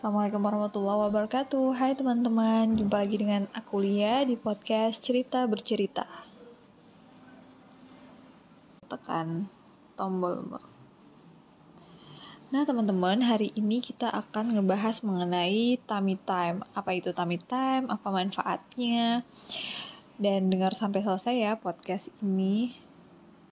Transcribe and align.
Assalamualaikum 0.00 0.40
warahmatullahi 0.40 1.12
wabarakatuh. 1.12 1.76
Hai 1.76 1.92
teman-teman, 1.92 2.72
jumpa 2.72 3.04
lagi 3.04 3.20
dengan 3.20 3.44
aku 3.52 3.84
Lia 3.84 4.24
di 4.24 4.32
podcast 4.32 5.04
Cerita 5.04 5.44
Bercerita. 5.44 6.08
Tekan 8.88 9.44
tombol 10.00 10.56
Nah 12.48 12.64
teman-teman, 12.64 13.20
hari 13.20 13.52
ini 13.52 13.84
kita 13.84 14.08
akan 14.08 14.56
ngebahas 14.56 15.04
mengenai 15.04 15.76
tummy 15.84 16.16
time. 16.16 16.64
Apa 16.72 16.96
itu 16.96 17.12
tummy 17.12 17.36
time, 17.36 17.92
apa 17.92 18.08
manfaatnya? 18.08 19.20
Dan 20.16 20.48
dengar 20.48 20.72
sampai 20.72 21.04
selesai 21.04 21.36
ya 21.36 21.52
podcast 21.60 22.08
ini. 22.24 22.72